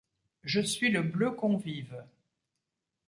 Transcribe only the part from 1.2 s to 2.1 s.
convive